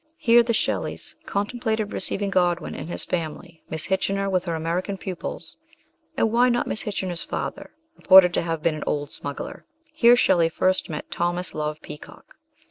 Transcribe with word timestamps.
Here 0.17 0.41
the 0.41 0.51
Shelleys 0.51 1.15
contemplated 1.27 1.93
receiving 1.93 2.31
Godwin 2.31 2.73
and 2.73 2.89
his 2.89 3.03
family, 3.05 3.61
Miss 3.69 3.85
Kitchener 3.85 4.31
with 4.31 4.45
her 4.45 4.55
American 4.55 4.97
pupils; 4.97 5.57
and 6.17 6.31
why 6.31 6.49
not 6.49 6.65
Miss 6.65 6.81
Kitchener's 6.81 7.21
father, 7.21 7.69
reported 7.95 8.33
to 8.33 8.41
have 8.41 8.63
been 8.63 8.73
an 8.73 8.83
old 8.87 9.11
smug 9.11 9.37
gler? 9.37 9.61
Here 9.93 10.15
Shelley 10.15 10.49
Hrst 10.49 10.89
met 10.89 11.11
Thomas 11.11 11.53
Love 11.53 11.79
Peacock. 11.83 12.35